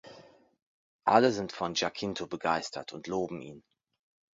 [1.03, 3.61] Alle sind von Giacinto begeistert und loben ihn.